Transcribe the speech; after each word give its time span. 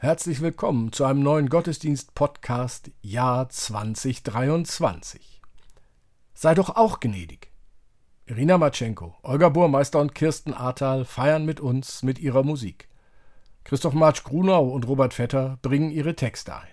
Herzlich 0.00 0.40
willkommen 0.40 0.92
zu 0.92 1.04
einem 1.04 1.24
neuen 1.24 1.48
Gottesdienst-Podcast 1.48 2.92
Jahr 3.02 3.48
2023. 3.48 5.42
Sei 6.34 6.54
doch 6.54 6.76
auch 6.76 7.00
gnädig. 7.00 7.50
Irina 8.24 8.58
Matschenko, 8.58 9.16
Olga 9.24 9.48
Burmeister 9.48 9.98
und 9.98 10.14
Kirsten 10.14 10.54
Ahrtal 10.54 11.04
feiern 11.04 11.44
mit 11.44 11.58
uns 11.58 12.04
mit 12.04 12.20
ihrer 12.20 12.44
Musik. 12.44 12.88
Christoph 13.64 13.94
Marsch 13.94 14.22
Grunau 14.22 14.68
und 14.68 14.86
Robert 14.86 15.14
Vetter 15.14 15.58
bringen 15.62 15.90
ihre 15.90 16.14
Texte 16.14 16.54
ein. 16.54 16.68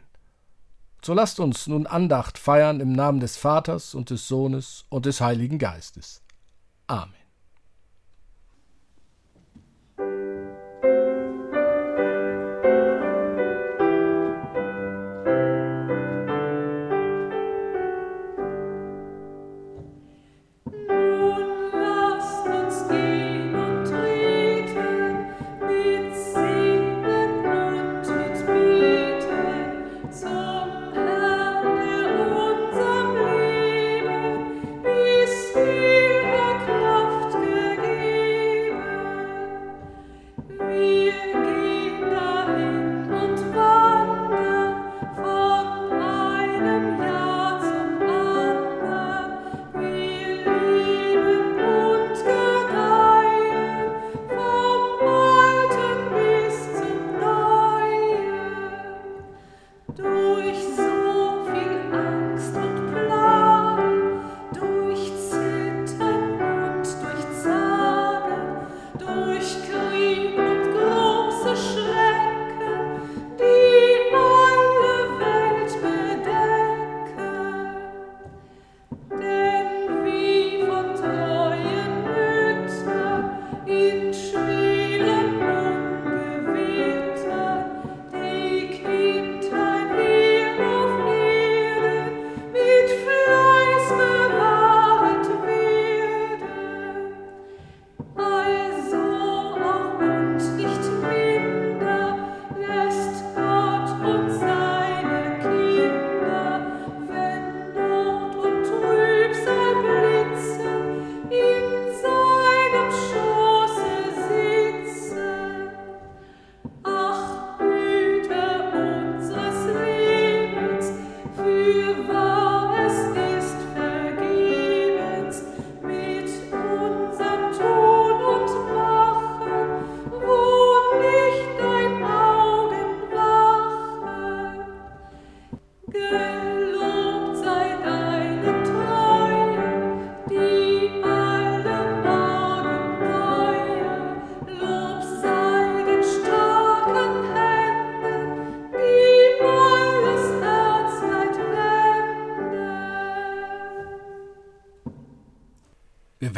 So 1.03 1.15
lasst 1.15 1.39
uns 1.39 1.65
nun 1.65 1.87
Andacht 1.87 2.37
feiern 2.37 2.79
im 2.79 2.91
Namen 2.91 3.21
des 3.21 3.37
Vaters 3.37 3.95
und 3.95 4.11
des 4.11 4.27
Sohnes 4.27 4.85
und 4.89 5.07
des 5.07 5.19
Heiligen 5.19 5.57
Geistes. 5.57 6.21
Amen. 6.85 7.24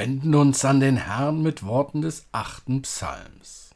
Wenden 0.08 0.36
uns 0.36 0.64
an 0.64 0.80
den 0.80 0.96
Herrn 0.96 1.42
mit 1.42 1.66
Worten 1.66 2.02
des 2.02 2.28
achten 2.32 2.84
Psalms. 2.84 3.72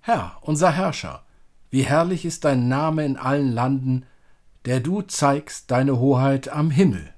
Herr, 0.00 0.36
unser 0.40 0.72
Herrscher, 0.72 1.24
wie 1.70 1.84
herrlich 1.84 2.24
ist 2.24 2.44
dein 2.44 2.66
Name 2.66 3.04
in 3.04 3.16
allen 3.16 3.52
Landen, 3.52 4.04
der 4.64 4.80
du 4.80 5.02
zeigst 5.02 5.70
deine 5.70 6.00
Hoheit 6.00 6.48
am 6.48 6.72
Himmel. 6.72 7.14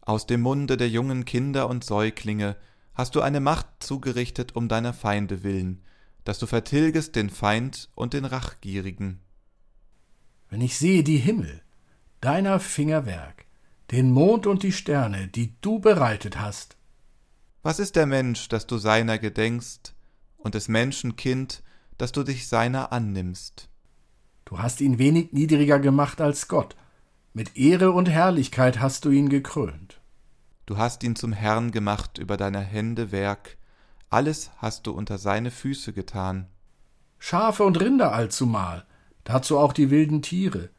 Aus 0.00 0.26
dem 0.26 0.40
Munde 0.40 0.78
der 0.78 0.88
jungen 0.88 1.26
Kinder 1.26 1.68
und 1.68 1.84
Säuglinge 1.84 2.56
hast 2.94 3.14
du 3.14 3.20
eine 3.20 3.40
Macht 3.40 3.66
zugerichtet 3.80 4.56
um 4.56 4.68
deiner 4.68 4.94
Feinde 4.94 5.42
willen, 5.42 5.82
dass 6.24 6.38
du 6.38 6.46
vertilgest 6.46 7.14
den 7.14 7.28
Feind 7.28 7.90
und 7.94 8.14
den 8.14 8.24
Rachgierigen. 8.24 9.20
Wenn 10.48 10.62
ich 10.62 10.78
sehe 10.78 11.04
die 11.04 11.18
Himmel, 11.18 11.60
deiner 12.22 12.58
Finger 12.58 13.04
Werk, 13.04 13.44
den 13.90 14.12
Mond 14.12 14.46
und 14.46 14.62
die 14.62 14.72
Sterne, 14.72 15.28
die 15.28 15.52
du 15.60 15.78
bereitet 15.78 16.40
hast, 16.40 16.78
was 17.62 17.78
ist 17.78 17.96
der 17.96 18.06
Mensch, 18.06 18.48
dass 18.48 18.66
du 18.66 18.78
seiner 18.78 19.18
gedenkst, 19.18 19.94
und 20.36 20.54
des 20.54 20.66
Menschen 20.66 21.14
Kind, 21.14 21.62
dass 21.96 22.10
du 22.10 22.24
dich 22.24 22.48
seiner 22.48 22.92
annimmst? 22.92 23.68
Du 24.44 24.58
hast 24.58 24.80
ihn 24.80 24.98
wenig 24.98 25.32
niedriger 25.32 25.78
gemacht 25.78 26.20
als 26.20 26.48
Gott, 26.48 26.76
mit 27.32 27.56
Ehre 27.56 27.92
und 27.92 28.08
Herrlichkeit 28.08 28.80
hast 28.80 29.04
du 29.04 29.10
ihn 29.10 29.28
gekrönt. 29.28 30.00
Du 30.66 30.76
hast 30.76 31.02
ihn 31.04 31.16
zum 31.16 31.32
Herrn 31.32 31.70
gemacht 31.70 32.18
über 32.18 32.36
deiner 32.36 32.60
Hände 32.60 33.12
Werk, 33.12 33.56
alles 34.10 34.50
hast 34.58 34.86
du 34.86 34.92
unter 34.92 35.16
seine 35.16 35.50
Füße 35.50 35.92
getan. 35.92 36.48
Schafe 37.18 37.62
und 37.64 37.80
Rinder 37.80 38.12
allzumal, 38.12 38.84
dazu 39.24 39.58
auch 39.58 39.72
die 39.72 39.90
wilden 39.90 40.20
Tiere, 40.20 40.70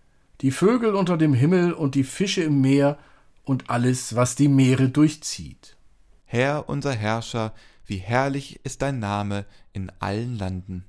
die 0.41 0.51
Vögel 0.51 0.93
unter 0.93 1.17
dem 1.17 1.33
Himmel 1.33 1.73
und 1.73 1.95
die 1.95 2.03
Fische 2.03 2.43
im 2.43 2.61
Meer 2.61 2.99
und 3.43 3.69
alles, 3.69 4.15
was 4.15 4.35
die 4.35 4.49
Meere 4.49 4.89
durchzieht. 4.89 5.77
Herr 6.33 6.67
unser 6.67 6.93
Herrscher, 6.93 7.53
wie 7.85 7.97
herrlich 7.97 8.59
ist 8.65 8.81
dein 8.81 8.97
Name 8.97 9.45
in 9.71 9.91
allen 9.99 10.35
Landen. 10.35 10.83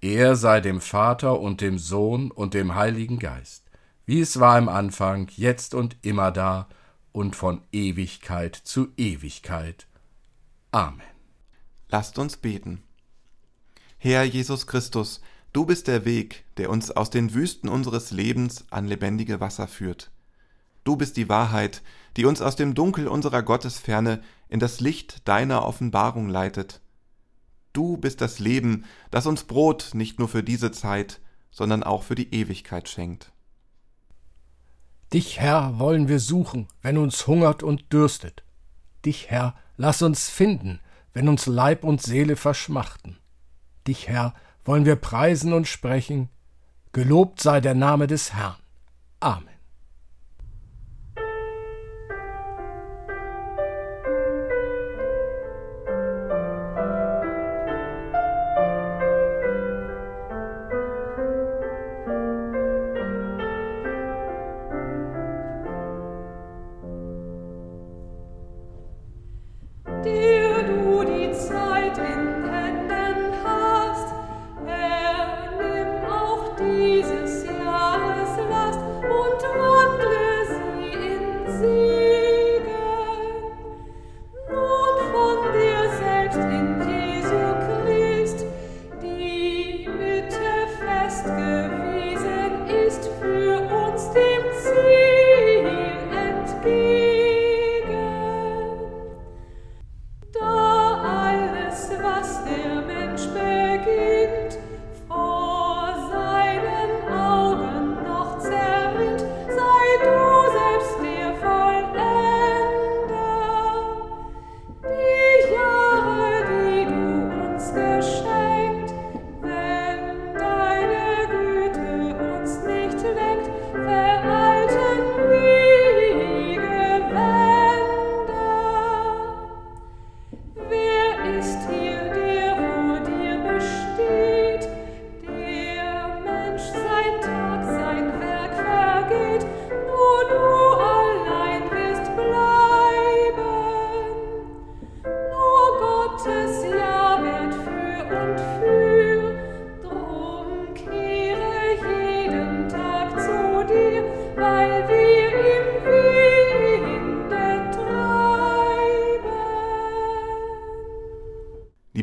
Er 0.00 0.34
sei 0.34 0.62
dem 0.62 0.80
Vater 0.80 1.38
und 1.38 1.60
dem 1.60 1.76
Sohn 1.76 2.30
und 2.30 2.54
dem 2.54 2.74
Heiligen 2.74 3.18
Geist, 3.18 3.70
wie 4.06 4.22
es 4.22 4.40
war 4.40 4.56
im 4.56 4.70
Anfang, 4.70 5.30
jetzt 5.36 5.74
und 5.74 5.98
immer 6.00 6.32
da 6.32 6.70
und 7.12 7.36
von 7.36 7.60
Ewigkeit 7.70 8.56
zu 8.56 8.94
Ewigkeit. 8.96 9.88
Amen. 10.72 11.02
Lasst 11.90 12.18
uns 12.18 12.38
beten. 12.38 12.82
Herr 13.98 14.24
Jesus 14.24 14.66
Christus, 14.66 15.20
du 15.52 15.66
bist 15.66 15.86
der 15.86 16.06
Weg, 16.06 16.46
der 16.56 16.70
uns 16.70 16.90
aus 16.90 17.10
den 17.10 17.34
Wüsten 17.34 17.68
unseres 17.68 18.10
Lebens 18.10 18.64
an 18.70 18.86
lebendige 18.86 19.40
Wasser 19.40 19.68
führt. 19.68 20.13
Du 20.84 20.96
bist 20.96 21.16
die 21.16 21.28
Wahrheit, 21.28 21.82
die 22.16 22.26
uns 22.26 22.40
aus 22.40 22.56
dem 22.56 22.74
Dunkel 22.74 23.08
unserer 23.08 23.42
Gottesferne 23.42 24.22
in 24.48 24.60
das 24.60 24.80
Licht 24.80 25.26
deiner 25.26 25.64
Offenbarung 25.64 26.28
leitet. 26.28 26.80
Du 27.72 27.96
bist 27.96 28.20
das 28.20 28.38
Leben, 28.38 28.84
das 29.10 29.26
uns 29.26 29.44
Brot 29.44 29.90
nicht 29.94 30.18
nur 30.18 30.28
für 30.28 30.42
diese 30.42 30.70
Zeit, 30.70 31.20
sondern 31.50 31.82
auch 31.82 32.02
für 32.02 32.14
die 32.14 32.32
Ewigkeit 32.34 32.88
schenkt. 32.88 33.32
Dich, 35.12 35.40
Herr, 35.40 35.78
wollen 35.78 36.08
wir 36.08 36.20
suchen, 36.20 36.68
wenn 36.82 36.98
uns 36.98 37.26
hungert 37.26 37.62
und 37.62 37.92
dürstet. 37.92 38.44
Dich, 39.04 39.30
Herr, 39.30 39.54
lass 39.76 40.02
uns 40.02 40.28
finden, 40.28 40.80
wenn 41.12 41.28
uns 41.28 41.46
Leib 41.46 41.84
und 41.84 42.02
Seele 42.02 42.36
verschmachten. 42.36 43.18
Dich, 43.86 44.08
Herr, 44.08 44.34
wollen 44.64 44.84
wir 44.84 44.96
preisen 44.96 45.52
und 45.52 45.68
sprechen. 45.68 46.30
Gelobt 46.92 47.40
sei 47.40 47.60
der 47.60 47.74
Name 47.74 48.06
des 48.06 48.32
Herrn. 48.32 48.56
Amen. 49.20 49.53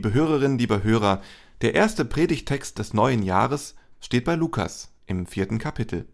Liebe 0.04 0.16
Hörerinnen, 0.16 0.58
liebe 0.58 0.84
Hörer, 0.84 1.22
der 1.62 1.76
erste 1.76 2.06
Predigtext 2.06 2.80
des 2.80 2.96
neuen 2.96 3.22
Jahres 3.22 3.76
steht 4.00 4.26
bei 4.26 4.34
Lukas 4.34 4.92
im 5.06 5.28
vierten 5.28 5.60
Kapitel. 5.60 6.08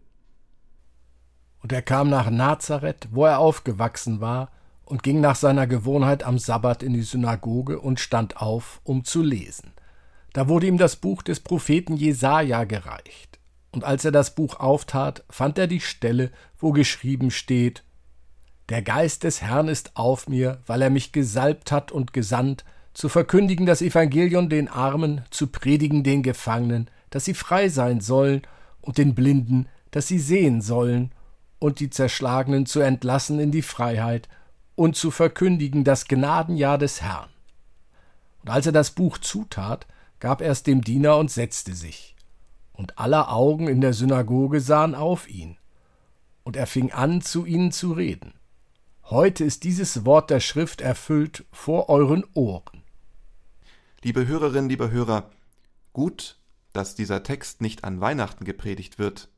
Und 1.62 1.72
er 1.72 1.80
kam 1.80 2.10
nach 2.10 2.28
Nazareth, 2.28 3.08
wo 3.12 3.24
er 3.24 3.38
aufgewachsen 3.38 4.20
war, 4.20 4.50
und 4.84 5.02
ging 5.02 5.22
nach 5.22 5.36
seiner 5.36 5.66
Gewohnheit 5.66 6.22
am 6.22 6.38
Sabbat 6.38 6.82
in 6.82 6.92
die 6.92 7.02
Synagoge 7.02 7.80
und 7.80 7.98
stand 7.98 8.36
auf, 8.36 8.82
um 8.84 9.04
zu 9.04 9.22
lesen. 9.22 9.72
Da 10.34 10.50
wurde 10.50 10.66
ihm 10.66 10.76
das 10.76 10.96
Buch 10.96 11.22
des 11.22 11.40
Propheten 11.40 11.96
Jesaja 11.96 12.64
gereicht. 12.64 13.38
Und 13.72 13.84
als 13.84 14.04
er 14.04 14.12
das 14.12 14.34
Buch 14.34 14.60
auftat, 14.60 15.24
fand 15.30 15.56
er 15.56 15.66
die 15.66 15.80
Stelle, 15.80 16.30
wo 16.58 16.72
geschrieben 16.72 17.30
steht: 17.30 17.84
Der 18.68 18.82
Geist 18.82 19.24
des 19.24 19.40
Herrn 19.40 19.68
ist 19.68 19.96
auf 19.96 20.28
mir, 20.28 20.60
weil 20.66 20.82
er 20.82 20.90
mich 20.90 21.10
gesalbt 21.12 21.72
hat 21.72 21.90
und 21.90 22.12
gesandt, 22.12 22.66
zu 22.98 23.08
verkündigen 23.08 23.64
das 23.64 23.80
Evangelium 23.80 24.48
den 24.48 24.66
Armen, 24.66 25.20
zu 25.30 25.46
predigen 25.46 26.02
den 26.02 26.24
Gefangenen, 26.24 26.90
dass 27.10 27.24
sie 27.24 27.34
frei 27.34 27.68
sein 27.68 28.00
sollen, 28.00 28.42
und 28.80 28.98
den 28.98 29.14
Blinden, 29.14 29.68
dass 29.92 30.08
sie 30.08 30.18
sehen 30.18 30.60
sollen, 30.60 31.12
und 31.60 31.78
die 31.78 31.90
Zerschlagenen 31.90 32.66
zu 32.66 32.80
entlassen 32.80 33.38
in 33.38 33.52
die 33.52 33.62
Freiheit 33.62 34.28
und 34.74 34.96
zu 34.96 35.12
verkündigen 35.12 35.84
das 35.84 36.08
Gnadenjahr 36.08 36.76
des 36.76 37.00
Herrn. 37.00 37.28
Und 38.42 38.50
als 38.50 38.66
er 38.66 38.72
das 38.72 38.90
Buch 38.90 39.18
zutat, 39.18 39.86
gab 40.18 40.40
er 40.40 40.50
es 40.50 40.64
dem 40.64 40.82
Diener 40.82 41.18
und 41.18 41.30
setzte 41.30 41.74
sich. 41.74 42.16
Und 42.72 42.98
aller 42.98 43.32
Augen 43.32 43.68
in 43.68 43.80
der 43.80 43.92
Synagoge 43.92 44.60
sahen 44.60 44.96
auf 44.96 45.28
ihn. 45.28 45.56
Und 46.42 46.56
er 46.56 46.66
fing 46.66 46.90
an, 46.90 47.20
zu 47.20 47.46
ihnen 47.46 47.70
zu 47.70 47.92
reden. 47.92 48.34
Heute 49.04 49.44
ist 49.44 49.62
dieses 49.62 50.04
Wort 50.04 50.30
der 50.30 50.40
Schrift 50.40 50.80
erfüllt 50.80 51.44
vor 51.52 51.88
euren 51.90 52.24
Ohren. 52.34 52.82
Liebe 54.04 54.28
Hörerinnen, 54.28 54.68
liebe 54.68 54.92
Hörer, 54.92 55.28
gut, 55.92 56.38
dass 56.72 56.94
dieser 56.94 57.24
Text 57.24 57.60
nicht 57.60 57.82
an 57.82 58.00
Weihnachten 58.00 58.44
gepredigt 58.44 59.00
wird. 59.00 59.28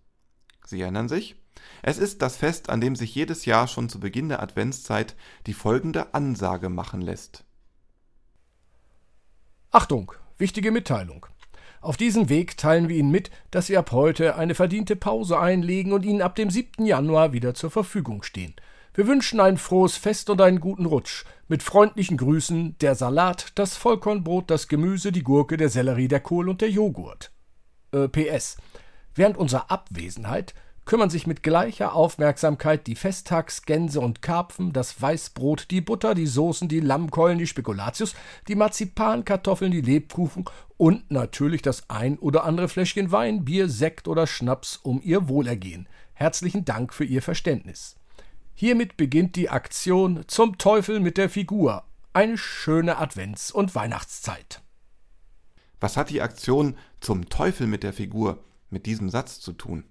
Sie 0.66 0.82
erinnern 0.82 1.08
sich? 1.08 1.36
Es 1.82 1.96
ist 1.96 2.20
das 2.20 2.36
Fest, 2.36 2.68
an 2.68 2.82
dem 2.82 2.94
sich 2.94 3.14
jedes 3.14 3.46
Jahr 3.46 3.68
schon 3.68 3.88
zu 3.88 4.00
Beginn 4.00 4.28
der 4.28 4.42
Adventszeit 4.42 5.16
die 5.46 5.54
folgende 5.54 6.12
Ansage 6.12 6.68
machen 6.68 7.00
lässt. 7.00 7.44
Achtung, 9.70 10.12
wichtige 10.36 10.72
Mitteilung. 10.72 11.24
Auf 11.80 11.96
diesem 11.96 12.28
Weg 12.28 12.58
teilen 12.58 12.90
wir 12.90 12.96
Ihnen 12.96 13.10
mit, 13.10 13.30
dass 13.50 13.70
wir 13.70 13.78
ab 13.78 13.92
heute 13.92 14.36
eine 14.36 14.54
verdiente 14.54 14.94
Pause 14.94 15.38
einlegen 15.38 15.94
und 15.94 16.04
Ihnen 16.04 16.20
ab 16.20 16.34
dem 16.34 16.50
7. 16.50 16.84
Januar 16.84 17.32
wieder 17.32 17.54
zur 17.54 17.70
Verfügung 17.70 18.22
stehen. 18.22 18.54
Wir 18.92 19.06
wünschen 19.06 19.38
ein 19.38 19.56
frohes 19.56 19.96
Fest 19.96 20.30
und 20.30 20.40
einen 20.40 20.58
guten 20.58 20.84
Rutsch. 20.84 21.24
Mit 21.46 21.62
freundlichen 21.62 22.16
Grüßen 22.16 22.76
der 22.80 22.96
Salat, 22.96 23.52
das 23.54 23.76
Vollkornbrot, 23.76 24.50
das 24.50 24.66
Gemüse, 24.66 25.12
die 25.12 25.22
Gurke, 25.22 25.56
der 25.56 25.68
Sellerie, 25.68 26.08
der 26.08 26.18
Kohl 26.18 26.48
und 26.48 26.60
der 26.60 26.70
Joghurt. 26.70 27.30
Äh, 27.92 28.08
PS. 28.08 28.56
Während 29.14 29.36
unserer 29.36 29.70
Abwesenheit 29.70 30.54
kümmern 30.86 31.08
sich 31.08 31.28
mit 31.28 31.44
gleicher 31.44 31.94
Aufmerksamkeit 31.94 32.88
die 32.88 32.96
Festtagsgänse 32.96 34.00
und 34.00 34.22
Karpfen, 34.22 34.72
das 34.72 35.00
Weißbrot, 35.00 35.70
die 35.70 35.80
Butter, 35.80 36.16
die 36.16 36.26
Soßen, 36.26 36.66
die 36.66 36.80
Lammkeulen, 36.80 37.38
die 37.38 37.46
Spekulatius, 37.46 38.16
die 38.48 38.56
Marzipankartoffeln, 38.56 39.70
die 39.70 39.82
Lebkuchen 39.82 40.46
und 40.76 41.08
natürlich 41.12 41.62
das 41.62 41.88
ein 41.88 42.18
oder 42.18 42.42
andere 42.42 42.68
Fläschchen 42.68 43.12
Wein, 43.12 43.44
Bier, 43.44 43.68
Sekt 43.68 44.08
oder 44.08 44.26
Schnaps 44.26 44.78
um 44.78 45.00
ihr 45.00 45.28
Wohlergehen. 45.28 45.88
Herzlichen 46.12 46.64
Dank 46.64 46.92
für 46.92 47.04
Ihr 47.04 47.22
Verständnis. 47.22 47.99
Hiermit 48.54 48.96
beginnt 48.96 49.36
die 49.36 49.48
Aktion 49.48 50.24
Zum 50.26 50.58
Teufel 50.58 51.00
mit 51.00 51.16
der 51.16 51.30
Figur. 51.30 51.84
Eine 52.12 52.36
schöne 52.36 52.98
Advents- 52.98 53.52
und 53.52 53.74
Weihnachtszeit. 53.74 54.62
Was 55.80 55.96
hat 55.96 56.10
die 56.10 56.20
Aktion 56.20 56.76
Zum 57.00 57.28
Teufel 57.28 57.66
mit 57.66 57.82
der 57.82 57.92
Figur 57.92 58.44
mit 58.68 58.86
diesem 58.86 59.08
Satz 59.08 59.40
zu 59.40 59.52
tun? 59.52 59.84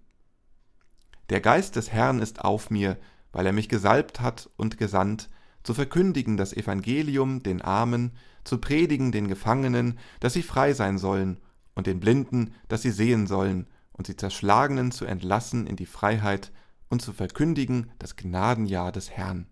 Der 1.29 1.41
Geist 1.41 1.75
des 1.75 1.91
Herrn 1.91 2.19
ist 2.19 2.41
auf 2.41 2.69
mir, 2.69 2.97
weil 3.31 3.45
er 3.45 3.53
mich 3.53 3.69
gesalbt 3.69 4.19
hat 4.19 4.49
und 4.57 4.77
gesandt, 4.77 5.29
zu 5.63 5.73
verkündigen 5.73 6.37
das 6.37 6.53
Evangelium 6.53 7.43
den 7.43 7.61
Armen, 7.61 8.11
zu 8.43 8.57
predigen 8.59 9.11
den 9.11 9.27
Gefangenen, 9.27 9.99
dass 10.19 10.33
sie 10.33 10.43
frei 10.43 10.73
sein 10.73 10.97
sollen, 10.97 11.39
und 11.75 11.87
den 11.87 11.99
Blinden, 11.99 12.53
dass 12.67 12.81
sie 12.81 12.91
sehen 12.91 13.27
sollen, 13.27 13.67
und 13.91 14.07
die 14.07 14.15
Zerschlagenen 14.15 14.91
zu 14.91 15.05
entlassen 15.05 15.67
in 15.67 15.75
die 15.75 15.85
Freiheit 15.85 16.51
und 16.89 17.01
zu 17.01 17.13
verkündigen 17.13 17.91
das 17.99 18.15
Gnadenjahr 18.15 18.91
des 18.91 19.11
Herrn. 19.11 19.47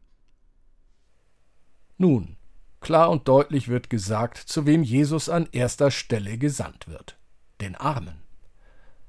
Nun, 1.98 2.38
klar 2.82 3.10
und 3.10 3.27
deutlich 3.27 3.67
wird 3.67 3.89
gesagt, 3.89 4.38
zu 4.38 4.65
wem 4.65 4.84
Jesus 4.84 5.29
an 5.29 5.48
erster 5.51 5.91
Stelle 5.91 6.38
gesandt 6.38 6.88
wird, 6.88 7.17
den 7.62 7.75
Armen 7.75 8.27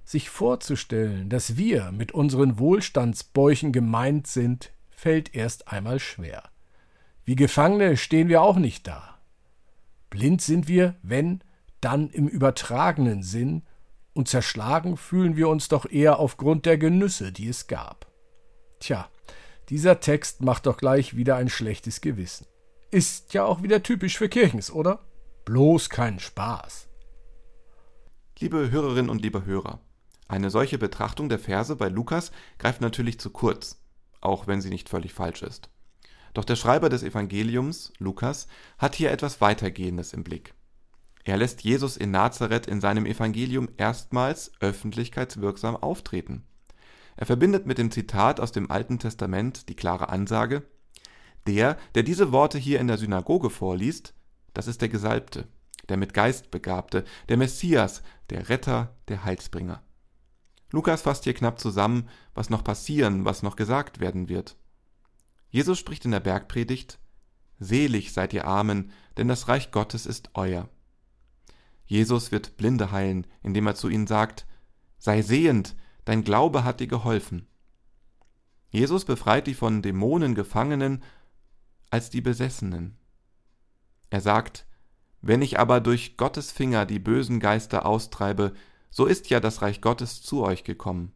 sich 0.09 0.31
vorzustellen, 0.31 1.29
dass 1.29 1.59
wir 1.59 1.93
mit 1.93 2.13
unseren 2.13 2.59
Wohlstandsbäuchen 2.59 3.73
gemeint 3.73 4.27
sind, 4.27 4.73
fällt 4.89 5.35
erst 5.35 5.69
einmal 5.69 5.99
schwer. 5.99 6.45
Wie 7.25 7.37
Gefangene 7.37 7.97
stehen 7.99 8.29
wir 8.29 8.41
auch 8.41 8.57
nicht 8.57 8.87
da. 8.87 9.19
Blind 10.09 10.41
sind 10.41 10.67
wir, 10.67 10.97
wenn, 11.03 11.45
dann 11.83 12.09
im 12.09 12.27
übertragenen 12.27 13.23
Sinn, 13.23 13.63
und 14.15 14.29
zerschlagen 14.29 14.97
fühlen 14.97 15.37
wir 15.37 15.49
uns 15.49 15.69
doch 15.69 15.89
eher 15.89 16.19
aufgrund 16.19 16.67
der 16.67 16.79
Genüsse, 16.79 17.31
die 17.31 17.47
es 17.47 17.69
gab. 17.69 18.08
Tja, 18.81 19.09
dieser 19.69 20.01
Text 20.01 20.43
macht 20.43 20.67
doch 20.67 20.77
gleich 20.77 21.17
wieder 21.17 21.37
ein 21.37 21.49
schlechtes 21.49 22.01
Gewissen. 22.01 22.47
Ist 22.91 23.35
ja 23.35 23.45
auch 23.45 23.63
wieder 23.63 23.83
typisch 23.83 24.17
für 24.17 24.29
Kirchens, 24.29 24.71
oder? 24.71 25.01
Bloß 25.45 25.91
kein 25.91 26.19
Spaß. 26.19 26.89
Liebe 28.39 28.71
Hörerinnen 28.71 29.11
und 29.11 29.21
liebe 29.21 29.45
Hörer, 29.45 29.81
eine 30.29 30.51
solche 30.51 30.79
Betrachtung 30.79 31.29
der 31.29 31.39
Verse 31.39 31.75
bei 31.75 31.89
Lukas 31.89 32.33
greift 32.59 32.81
natürlich 32.81 33.19
zu 33.19 33.31
kurz, 33.31 33.81
auch 34.21 34.47
wenn 34.47 34.61
sie 34.61 34.69
nicht 34.71 34.89
völlig 34.89 35.13
falsch 35.13 35.43
ist. 35.43 35.71
Doch 36.35 36.45
der 36.45 36.57
Schreiber 36.57 36.89
des 36.89 37.03
Evangeliums, 37.03 37.93
Lukas, 37.99 38.47
hat 38.79 38.95
hier 38.95 39.11
etwas 39.11 39.41
Weitergehendes 39.41 40.13
im 40.13 40.25
Blick. 40.25 40.55
Er 41.25 41.37
lässt 41.37 41.63
Jesus 41.63 41.97
in 41.97 42.11
Nazareth 42.11 42.67
in 42.67 42.81
seinem 42.81 43.07
Evangelium 43.07 43.69
erstmals 43.77 44.53
öffentlichkeitswirksam 44.61 45.77
auftreten. 45.77 46.45
Er 47.19 47.27
verbindet 47.27 47.67
mit 47.67 47.79
dem 47.79 47.91
Zitat 47.91 48.39
aus 48.39 48.53
dem 48.53 48.71
Alten 48.71 49.01
Testament 49.01 49.69
die 49.69 49.75
klare 49.75 50.09
Ansage, 50.09 50.63
der, 51.49 51.77
der 51.97 52.05
diese 52.05 52.31
Worte 52.31 52.59
hier 52.59 52.79
in 52.79 52.87
der 52.87 52.97
Synagoge 52.97 53.51
vorliest, 53.51 54.15
das 54.55 54.69
ist 54.69 54.83
der 54.83 54.89
Gesalbte, 54.89 55.49
der 55.89 55.97
mit 55.97 56.15
Geist 56.15 56.53
begabte, 56.53 57.05
der 57.29 57.37
Messias, 57.37 58.03
der 58.31 58.49
Retter, 58.49 58.95
der 59.09 59.25
Heilsbringer. 59.25 59.83
Lukas 60.71 61.03
fasst 61.03 61.25
hier 61.25 61.35
knapp 61.35 61.59
zusammen, 61.59 62.09
was 62.35 62.51
noch 62.51 62.63
passieren, 62.63 63.25
was 63.25 63.43
noch 63.43 63.57
gesagt 63.57 63.99
werden 63.99 64.29
wird. 64.29 64.57
Jesus 65.51 65.77
spricht 65.77 66.05
in 66.05 66.13
der 66.13 66.21
Bergpredigt, 66.21 67.01
Selig 67.59 68.13
seid 68.13 68.33
ihr 68.33 68.47
Armen, 68.47 68.93
denn 69.17 69.27
das 69.27 69.49
Reich 69.49 69.73
Gottes 69.73 70.07
ist 70.07 70.31
euer. 70.35 70.69
Jesus 71.85 72.31
wird 72.31 72.57
Blinde 72.57 72.93
heilen, 72.93 73.27
indem 73.43 73.67
er 73.67 73.75
zu 73.75 73.89
ihnen 73.89 74.07
sagt, 74.07 74.47
Sei 74.99 75.23
sehend, 75.23 75.75
dein 76.09 76.25
Glaube 76.25 76.65
hat 76.65 76.81
dir 76.81 76.87
geholfen. 76.87 77.47
Jesus 78.71 79.05
befreit 79.05 79.47
die 79.47 79.53
von 79.53 79.83
Dämonen 79.83 80.35
Gefangenen 80.35 81.03
als 81.91 82.09
die 82.09 82.23
Besessenen. 82.23 82.97
Er 84.09 84.23
sagt, 84.23 84.67
Wenn 85.21 85.43
ich 85.43 85.59
aber 85.59 85.81
durch 85.81 86.17
Gottes 86.17 86.51
Finger 86.51 86.87
die 86.87 86.99
bösen 86.99 87.41
Geister 87.41 87.85
austreibe, 87.85 88.55
so 88.89 89.05
ist 89.05 89.29
ja 89.29 89.39
das 89.39 89.61
Reich 89.61 89.83
Gottes 89.83 90.23
zu 90.23 90.43
euch 90.43 90.65
gekommen. 90.65 91.13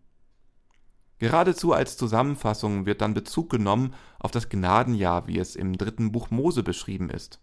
Geradezu 1.19 1.73
als 1.73 1.97
Zusammenfassung 1.97 2.85
wird 2.85 3.01
dann 3.01 3.15
Bezug 3.15 3.49
genommen 3.49 3.95
auf 4.19 4.31
das 4.31 4.51
Gnadenjahr, 4.51 5.27
wie 5.27 5.39
es 5.39 5.57
im 5.57 5.79
dritten 5.79 6.13
Buch 6.13 6.31
Mose 6.31 6.63
beschrieben 6.63 7.09
ist. 7.09 7.41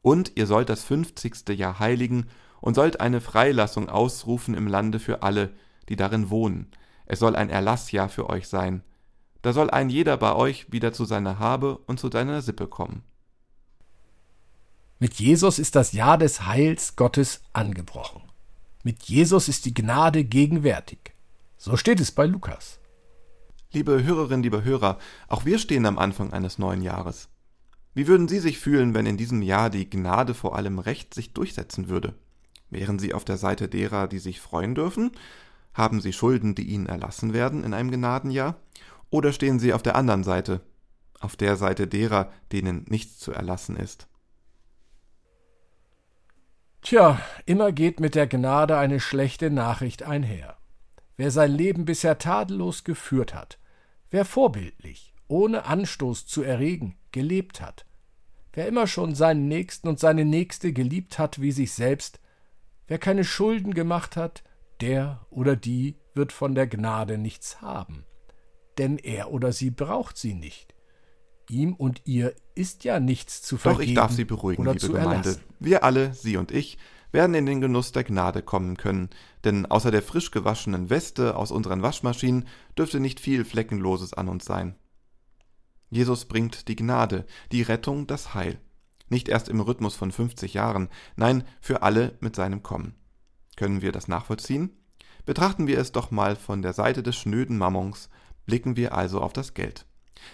Und 0.00 0.36
ihr 0.36 0.46
sollt 0.46 0.68
das 0.68 0.84
fünfzigste 0.84 1.52
Jahr 1.52 1.80
heiligen 1.80 2.28
und 2.60 2.74
sollt 2.74 3.00
eine 3.00 3.20
Freilassung 3.20 3.88
ausrufen 3.88 4.54
im 4.54 4.68
Lande 4.68 5.00
für 5.00 5.24
alle, 5.24 5.52
die 5.90 5.96
darin 5.96 6.30
wohnen. 6.30 6.70
Es 7.04 7.18
soll 7.18 7.36
ein 7.36 7.50
Erlassjahr 7.50 8.08
für 8.08 8.30
euch 8.30 8.48
sein. 8.48 8.82
Da 9.42 9.52
soll 9.52 9.68
ein 9.70 9.90
jeder 9.90 10.16
bei 10.16 10.34
euch 10.34 10.72
wieder 10.72 10.92
zu 10.92 11.04
seiner 11.04 11.38
Habe 11.38 11.78
und 11.86 12.00
zu 12.00 12.10
seiner 12.10 12.40
Sippe 12.40 12.66
kommen. 12.66 13.02
Mit 14.98 15.14
Jesus 15.14 15.58
ist 15.58 15.76
das 15.76 15.92
Jahr 15.92 16.18
des 16.18 16.46
Heils 16.46 16.94
Gottes 16.94 17.42
angebrochen. 17.52 18.22
Mit 18.82 19.02
Jesus 19.04 19.48
ist 19.48 19.64
die 19.64 19.74
Gnade 19.74 20.24
gegenwärtig. 20.24 21.14
So 21.56 21.76
steht 21.76 22.00
es 22.00 22.12
bei 22.12 22.26
Lukas. 22.26 22.78
Liebe 23.72 24.02
Hörerinnen, 24.02 24.42
liebe 24.42 24.62
Hörer, 24.62 24.98
auch 25.28 25.44
wir 25.44 25.58
stehen 25.58 25.86
am 25.86 25.98
Anfang 25.98 26.32
eines 26.32 26.58
neuen 26.58 26.82
Jahres. 26.82 27.28
Wie 27.94 28.06
würden 28.06 28.28
Sie 28.28 28.38
sich 28.38 28.58
fühlen, 28.58 28.94
wenn 28.94 29.06
in 29.06 29.16
diesem 29.16 29.42
Jahr 29.42 29.70
die 29.70 29.88
Gnade 29.88 30.34
vor 30.34 30.54
allem 30.54 30.78
Recht 30.78 31.14
sich 31.14 31.32
durchsetzen 31.32 31.88
würde? 31.88 32.14
Wären 32.68 32.98
Sie 32.98 33.14
auf 33.14 33.24
der 33.24 33.36
Seite 33.36 33.68
derer, 33.68 34.06
die 34.06 34.18
sich 34.20 34.40
freuen 34.40 34.74
dürfen? 34.74 35.12
Haben 35.72 36.00
Sie 36.00 36.12
Schulden, 36.12 36.54
die 36.54 36.64
Ihnen 36.64 36.86
erlassen 36.86 37.32
werden 37.32 37.64
in 37.64 37.74
einem 37.74 37.90
Gnadenjahr? 37.90 38.56
Oder 39.10 39.32
stehen 39.32 39.58
Sie 39.58 39.72
auf 39.72 39.82
der 39.82 39.96
anderen 39.96 40.24
Seite, 40.24 40.60
auf 41.20 41.36
der 41.36 41.56
Seite 41.56 41.86
derer, 41.86 42.30
denen 42.52 42.84
nichts 42.88 43.18
zu 43.18 43.32
erlassen 43.32 43.76
ist? 43.76 44.08
Tja, 46.82 47.20
immer 47.44 47.72
geht 47.72 48.00
mit 48.00 48.14
der 48.14 48.26
Gnade 48.26 48.78
eine 48.78 49.00
schlechte 49.00 49.50
Nachricht 49.50 50.02
einher. 50.02 50.56
Wer 51.16 51.30
sein 51.30 51.52
Leben 51.52 51.84
bisher 51.84 52.18
tadellos 52.18 52.84
geführt 52.84 53.34
hat, 53.34 53.58
wer 54.10 54.24
vorbildlich, 54.24 55.12
ohne 55.28 55.66
Anstoß 55.66 56.26
zu 56.26 56.42
erregen, 56.42 56.96
gelebt 57.12 57.60
hat, 57.60 57.84
wer 58.54 58.66
immer 58.66 58.86
schon 58.86 59.14
seinen 59.14 59.46
Nächsten 59.46 59.88
und 59.88 60.00
seine 60.00 60.24
Nächste 60.24 60.72
geliebt 60.72 61.18
hat 61.18 61.40
wie 61.40 61.52
sich 61.52 61.72
selbst, 61.72 62.20
wer 62.88 62.98
keine 62.98 63.24
Schulden 63.24 63.74
gemacht 63.74 64.16
hat, 64.16 64.42
der 64.80 65.26
oder 65.30 65.56
die 65.56 65.96
wird 66.14 66.32
von 66.32 66.54
der 66.54 66.66
Gnade 66.66 67.18
nichts 67.18 67.60
haben, 67.60 68.04
denn 68.78 68.98
er 68.98 69.32
oder 69.32 69.52
sie 69.52 69.70
braucht 69.70 70.16
sie 70.16 70.34
nicht. 70.34 70.74
Ihm 71.48 71.74
und 71.74 72.02
ihr 72.04 72.34
ist 72.54 72.84
ja 72.84 73.00
nichts 73.00 73.42
zu 73.42 73.56
vergeben. 73.56 73.82
Doch 73.82 73.88
ich 73.88 73.94
darf 73.94 74.12
Sie 74.12 74.24
beruhigen, 74.24 74.64
liebe 74.64 74.78
Gemeinde. 74.78 75.40
Wir 75.58 75.82
alle, 75.82 76.14
Sie 76.14 76.36
und 76.36 76.52
ich, 76.52 76.78
werden 77.12 77.34
in 77.34 77.46
den 77.46 77.60
Genuss 77.60 77.90
der 77.90 78.04
Gnade 78.04 78.42
kommen 78.42 78.76
können, 78.76 79.10
denn 79.44 79.66
außer 79.66 79.90
der 79.90 80.02
frisch 80.02 80.30
gewaschenen 80.30 80.90
Weste 80.90 81.34
aus 81.34 81.50
unseren 81.50 81.82
Waschmaschinen 81.82 82.46
dürfte 82.78 83.00
nicht 83.00 83.18
viel 83.18 83.44
Fleckenloses 83.44 84.14
an 84.14 84.28
uns 84.28 84.44
sein. 84.44 84.76
Jesus 85.90 86.26
bringt 86.26 86.68
die 86.68 86.76
Gnade, 86.76 87.26
die 87.50 87.62
Rettung, 87.62 88.06
das 88.06 88.32
Heil. 88.34 88.60
Nicht 89.08 89.28
erst 89.28 89.48
im 89.48 89.60
Rhythmus 89.60 89.96
von 89.96 90.12
50 90.12 90.54
Jahren, 90.54 90.88
nein, 91.16 91.42
für 91.60 91.82
alle 91.82 92.16
mit 92.20 92.36
seinem 92.36 92.62
Kommen. 92.62 92.94
Können 93.60 93.82
wir 93.82 93.92
das 93.92 94.08
nachvollziehen? 94.08 94.70
Betrachten 95.26 95.66
wir 95.66 95.78
es 95.78 95.92
doch 95.92 96.10
mal 96.10 96.34
von 96.34 96.62
der 96.62 96.72
Seite 96.72 97.02
des 97.02 97.14
schnöden 97.14 97.58
Mammons, 97.58 98.08
blicken 98.46 98.74
wir 98.74 98.94
also 98.94 99.20
auf 99.20 99.34
das 99.34 99.52
Geld. 99.52 99.84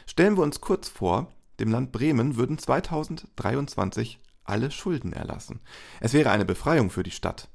Stellen 0.07 0.37
wir 0.37 0.45
uns 0.45 0.61
kurz 0.61 0.89
vor, 0.89 1.33
dem 1.59 1.73
Land 1.73 1.91
Bremen 1.91 2.37
würden 2.37 2.57
2023 2.57 4.21
alle 4.45 4.71
Schulden 4.71 5.13
erlassen. 5.13 5.59
Es 5.99 6.13
wäre 6.13 6.31
eine 6.31 6.45
Befreiung 6.45 6.89
für 6.89 7.03
die 7.03 7.11
Stadt. 7.11 7.49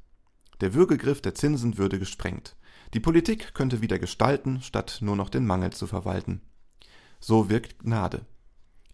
Der 0.59 0.73
Würgegriff 0.73 1.21
der 1.21 1.35
Zinsen 1.35 1.77
würde 1.77 1.99
gesprengt. 1.99 2.57
Die 2.93 2.99
Politik 2.99 3.53
könnte 3.53 3.79
wieder 3.79 3.97
gestalten, 3.97 4.59
statt 4.61 4.97
nur 4.99 5.15
noch 5.15 5.29
den 5.29 5.45
Mangel 5.45 5.71
zu 5.71 5.87
verwalten. 5.87 6.41
So 7.21 7.49
wirkt 7.49 7.79
Gnade. 7.79 8.25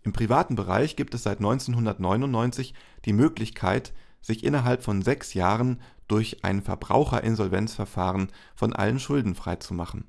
Im 0.04 0.14
privaten 0.14 0.54
Bereich 0.54 0.96
gibt 0.96 1.16
es 1.16 1.24
seit 1.24 1.40
1999 1.40 2.76
die 3.06 3.14
Möglichkeit, 3.14 3.94
sich 4.22 4.44
innerhalb 4.44 4.84
von 4.84 5.02
sechs 5.02 5.34
Jahren 5.34 5.80
durch 6.08 6.44
ein 6.44 6.62
Verbraucherinsolvenzverfahren 6.62 8.32
von 8.56 8.74
allen 8.74 9.00
Schulden 9.00 9.36
freizumachen. 9.36 10.06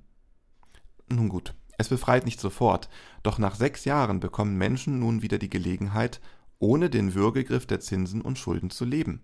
Nun 1.09 1.29
gut, 1.29 1.55
es 1.79 1.89
befreit 1.89 2.25
nicht 2.25 2.41
sofort, 2.41 2.89
doch 3.23 3.39
nach 3.39 3.55
sechs 3.55 3.85
Jahren 3.85 4.21
bekommen 4.21 4.57
Menschen 4.57 4.99
nun 4.99 5.23
wieder 5.23 5.39
die 5.39 5.51
Gelegenheit, 5.51 6.21
ohne 6.59 6.91
den 6.91 7.15
Würgegriff 7.15 7.67
der 7.67 7.81
Zinsen 7.81 8.21
und 8.21 8.39
Schulden 8.39 8.71
zu 8.71 8.85
leben. 8.85 9.23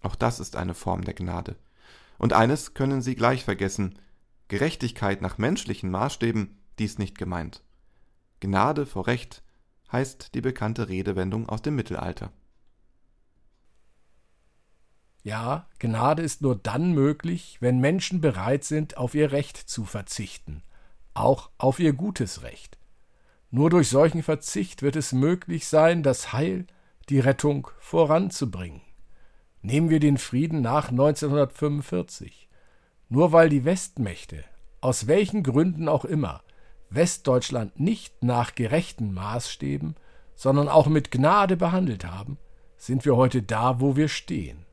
Auch 0.00 0.14
das 0.14 0.40
ist 0.40 0.56
eine 0.56 0.74
Form 0.74 1.02
der 1.04 1.14
Gnade. 1.14 1.56
Und 2.18 2.32
eines 2.32 2.74
können 2.74 3.02
Sie 3.02 3.14
gleich 3.14 3.44
vergessen, 3.44 3.98
Gerechtigkeit 4.48 5.20
nach 5.20 5.38
menschlichen 5.38 5.90
Maßstäben, 5.90 6.56
dies 6.78 6.98
nicht 6.98 7.18
gemeint. 7.18 7.62
Gnade 8.40 8.86
vor 8.86 9.06
Recht 9.06 9.42
heißt 9.92 10.34
die 10.34 10.40
bekannte 10.40 10.88
Redewendung 10.88 11.48
aus 11.48 11.62
dem 11.62 11.76
Mittelalter. 11.76 12.32
Ja, 15.26 15.66
Gnade 15.80 16.22
ist 16.22 16.40
nur 16.40 16.54
dann 16.54 16.92
möglich, 16.92 17.56
wenn 17.58 17.80
Menschen 17.80 18.20
bereit 18.20 18.62
sind, 18.62 18.96
auf 18.96 19.12
ihr 19.16 19.32
Recht 19.32 19.56
zu 19.56 19.84
verzichten, 19.84 20.62
auch 21.14 21.50
auf 21.58 21.80
ihr 21.80 21.94
gutes 21.94 22.44
Recht. 22.44 22.78
Nur 23.50 23.68
durch 23.68 23.88
solchen 23.88 24.22
Verzicht 24.22 24.82
wird 24.82 24.94
es 24.94 25.10
möglich 25.10 25.66
sein, 25.66 26.04
das 26.04 26.32
Heil, 26.32 26.68
die 27.08 27.18
Rettung 27.18 27.66
voranzubringen. 27.80 28.82
Nehmen 29.62 29.90
wir 29.90 29.98
den 29.98 30.16
Frieden 30.16 30.60
nach 30.60 30.90
1945. 30.90 32.48
Nur 33.08 33.32
weil 33.32 33.48
die 33.48 33.64
Westmächte, 33.64 34.44
aus 34.80 35.08
welchen 35.08 35.42
Gründen 35.42 35.88
auch 35.88 36.04
immer, 36.04 36.44
Westdeutschland 36.88 37.80
nicht 37.80 38.22
nach 38.22 38.54
gerechten 38.54 39.12
Maßstäben, 39.12 39.96
sondern 40.36 40.68
auch 40.68 40.86
mit 40.86 41.10
Gnade 41.10 41.56
behandelt 41.56 42.04
haben, 42.04 42.38
sind 42.76 43.04
wir 43.04 43.16
heute 43.16 43.42
da, 43.42 43.80
wo 43.80 43.96
wir 43.96 44.06
stehen. 44.06 44.65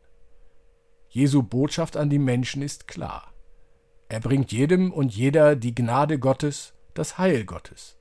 Jesu 1.14 1.44
Botschaft 1.44 1.96
an 1.96 2.10
die 2.10 2.18
Menschen 2.18 2.64
ist 2.64 2.88
klar. 2.88 3.32
Er 4.10 4.20
bringt 4.20 4.52
jedem 4.52 4.92
und 4.92 5.16
jeder 5.16 5.56
die 5.56 5.76
Gnade 5.76 6.18
Gottes, 6.18 6.74
das 6.96 7.20
Heil 7.20 7.46
Gottes. 7.46 8.00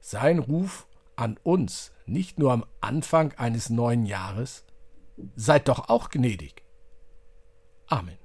Sein 0.00 0.40
Ruf 0.40 0.88
an 1.14 1.38
uns 1.44 1.92
nicht 2.04 2.40
nur 2.40 2.52
am 2.52 2.64
Anfang 2.80 3.32
eines 3.34 3.70
neuen 3.70 4.06
Jahres, 4.06 4.64
seid 5.36 5.68
doch 5.68 5.88
auch 5.88 6.08
gnädig. 6.10 6.64
Amen. 7.86 8.18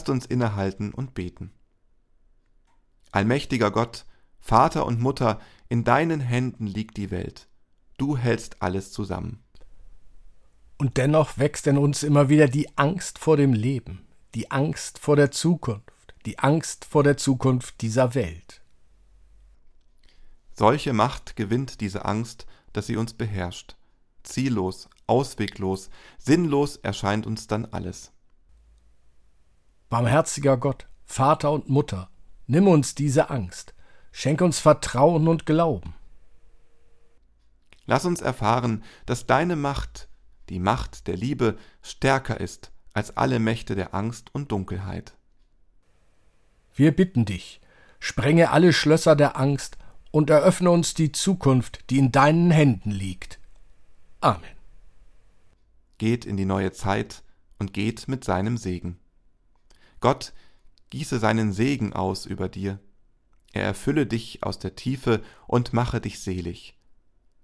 Lasst 0.00 0.08
uns 0.08 0.24
innehalten 0.24 0.94
und 0.94 1.12
beten. 1.12 1.52
Allmächtiger 3.12 3.70
Gott, 3.70 4.06
Vater 4.38 4.86
und 4.86 4.98
Mutter, 4.98 5.38
in 5.68 5.84
deinen 5.84 6.20
Händen 6.20 6.66
liegt 6.66 6.96
die 6.96 7.10
Welt. 7.10 7.50
Du 7.98 8.16
hältst 8.16 8.62
alles 8.62 8.92
zusammen. 8.92 9.44
Und 10.78 10.96
dennoch 10.96 11.36
wächst 11.36 11.66
in 11.66 11.76
uns 11.76 12.02
immer 12.02 12.30
wieder 12.30 12.48
die 12.48 12.78
Angst 12.78 13.18
vor 13.18 13.36
dem 13.36 13.52
Leben, 13.52 14.06
die 14.34 14.50
Angst 14.50 14.98
vor 14.98 15.16
der 15.16 15.32
Zukunft, 15.32 16.14
die 16.24 16.38
Angst 16.38 16.86
vor 16.86 17.02
der 17.02 17.18
Zukunft 17.18 17.82
dieser 17.82 18.14
Welt. 18.14 18.62
Solche 20.52 20.94
Macht 20.94 21.36
gewinnt 21.36 21.82
diese 21.82 22.06
Angst, 22.06 22.46
dass 22.72 22.86
sie 22.86 22.96
uns 22.96 23.12
beherrscht. 23.12 23.76
Ziellos, 24.22 24.88
ausweglos, 25.06 25.90
sinnlos 26.16 26.76
erscheint 26.76 27.26
uns 27.26 27.48
dann 27.48 27.66
alles. 27.66 28.12
Barmherziger 29.90 30.56
Gott, 30.56 30.86
Vater 31.04 31.50
und 31.50 31.68
Mutter, 31.68 32.08
nimm 32.46 32.68
uns 32.68 32.94
diese 32.94 33.28
Angst, 33.28 33.74
schenk 34.12 34.40
uns 34.40 34.60
Vertrauen 34.60 35.26
und 35.26 35.46
Glauben. 35.46 35.94
Lass 37.86 38.04
uns 38.04 38.20
erfahren, 38.20 38.84
dass 39.04 39.26
deine 39.26 39.56
Macht, 39.56 40.08
die 40.48 40.60
Macht 40.60 41.08
der 41.08 41.16
Liebe, 41.16 41.58
stärker 41.82 42.38
ist 42.38 42.70
als 42.92 43.16
alle 43.16 43.40
Mächte 43.40 43.74
der 43.74 43.92
Angst 43.92 44.32
und 44.32 44.52
Dunkelheit. 44.52 45.16
Wir 46.72 46.94
bitten 46.94 47.24
dich, 47.24 47.60
sprenge 47.98 48.52
alle 48.52 48.72
Schlösser 48.72 49.16
der 49.16 49.36
Angst 49.36 49.76
und 50.12 50.30
eröffne 50.30 50.70
uns 50.70 50.94
die 50.94 51.10
Zukunft, 51.10 51.90
die 51.90 51.98
in 51.98 52.12
deinen 52.12 52.52
Händen 52.52 52.92
liegt. 52.92 53.40
Amen. 54.20 54.56
Geht 55.98 56.24
in 56.24 56.36
die 56.36 56.44
neue 56.44 56.70
Zeit 56.70 57.24
und 57.58 57.72
geht 57.72 58.06
mit 58.06 58.22
seinem 58.22 58.56
Segen. 58.56 59.00
Gott 60.00 60.32
gieße 60.90 61.18
seinen 61.18 61.52
Segen 61.52 61.92
aus 61.92 62.26
über 62.26 62.48
dir. 62.48 62.78
Er 63.52 63.64
erfülle 63.64 64.06
dich 64.06 64.42
aus 64.42 64.58
der 64.58 64.76
Tiefe 64.76 65.22
und 65.46 65.72
mache 65.72 66.00
dich 66.00 66.20
selig. 66.20 66.76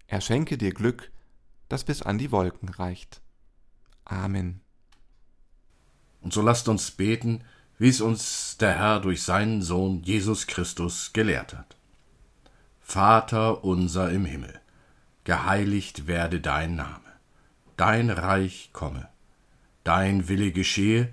Er 0.06 0.20
schenke 0.20 0.56
dir 0.56 0.72
Glück, 0.72 1.10
das 1.68 1.84
bis 1.84 2.02
an 2.02 2.18
die 2.18 2.32
Wolken 2.32 2.68
reicht. 2.68 3.20
Amen. 4.04 4.60
Und 6.20 6.32
so 6.32 6.42
lasst 6.42 6.68
uns 6.68 6.90
beten, 6.92 7.42
wie 7.78 7.88
es 7.88 8.00
uns 8.00 8.56
der 8.58 8.78
Herr 8.78 9.00
durch 9.00 9.22
seinen 9.22 9.62
Sohn 9.62 10.02
Jesus 10.02 10.46
Christus 10.46 11.12
gelehrt 11.12 11.54
hat. 11.54 11.76
Vater 12.80 13.64
unser 13.64 14.10
im 14.10 14.24
Himmel, 14.24 14.60
geheiligt 15.24 16.06
werde 16.06 16.40
dein 16.40 16.76
Name, 16.76 17.00
dein 17.76 18.10
Reich 18.10 18.70
komme, 18.72 19.08
dein 19.82 20.28
Wille 20.28 20.52
geschehe, 20.52 21.12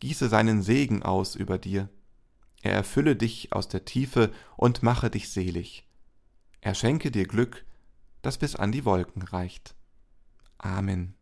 gieße 0.00 0.28
seinen 0.28 0.62
Segen 0.62 1.02
aus 1.02 1.34
über 1.34 1.58
dir. 1.58 1.88
Er 2.62 2.72
erfülle 2.72 3.16
dich 3.16 3.52
aus 3.52 3.68
der 3.68 3.84
Tiefe 3.84 4.32
und 4.56 4.82
mache 4.82 5.10
dich 5.10 5.28
selig. 5.30 5.86
Er 6.60 6.74
schenke 6.74 7.10
dir 7.10 7.26
Glück, 7.26 7.64
das 8.22 8.38
bis 8.38 8.56
an 8.56 8.72
die 8.72 8.84
Wolken 8.84 9.22
reicht. 9.22 9.74
Amen. 10.58 11.17